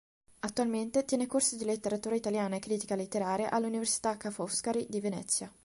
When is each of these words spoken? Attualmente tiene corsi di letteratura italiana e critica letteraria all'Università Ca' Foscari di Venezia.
Attualmente 0.39 1.03
tiene 1.05 1.27
corsi 1.27 1.57
di 1.57 1.63
letteratura 1.63 2.15
italiana 2.15 2.55
e 2.55 2.59
critica 2.59 2.95
letteraria 2.95 3.51
all'Università 3.51 4.17
Ca' 4.17 4.31
Foscari 4.31 4.87
di 4.89 4.99
Venezia. 4.99 5.53